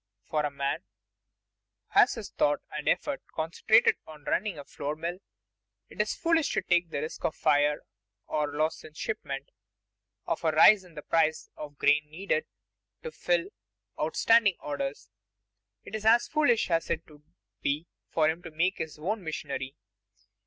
[0.25, 5.19] For a man who has his thought and effort concentrated on running a flour mill,
[5.89, 7.83] it is foolish to take the risks of fire,
[8.27, 9.51] of loss in shipment,
[10.25, 12.47] of a rise in the price of grain needed
[13.03, 13.49] to fill
[13.99, 15.11] outstanding orders
[15.83, 17.21] it is as foolish as it would
[17.61, 19.75] be for him to make his own machinery.